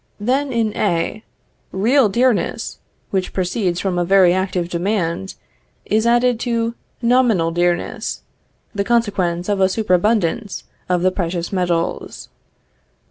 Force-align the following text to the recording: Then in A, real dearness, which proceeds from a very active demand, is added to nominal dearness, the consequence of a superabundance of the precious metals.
Then 0.19 0.51
in 0.51 0.75
A, 0.75 1.23
real 1.71 2.09
dearness, 2.09 2.79
which 3.11 3.33
proceeds 3.33 3.79
from 3.79 3.99
a 3.99 4.03
very 4.03 4.33
active 4.33 4.67
demand, 4.67 5.35
is 5.85 6.07
added 6.07 6.39
to 6.39 6.73
nominal 7.03 7.51
dearness, 7.51 8.23
the 8.73 8.83
consequence 8.83 9.47
of 9.47 9.59
a 9.61 9.69
superabundance 9.69 10.63
of 10.89 11.03
the 11.03 11.11
precious 11.11 11.53
metals. 11.53 12.29